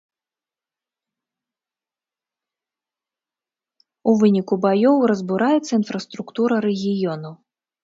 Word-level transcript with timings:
У 4.11 4.15
выніку 4.23 4.61
баёў 4.65 5.07
разбураецца 5.15 5.71
інфраструктура 5.81 6.55
рэгіёну. 6.69 7.31